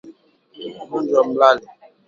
Ugonjwa 0.81 1.15
wa 1.19 1.25
malale 1.27 1.67